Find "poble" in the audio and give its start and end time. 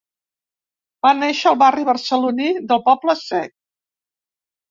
2.87-3.17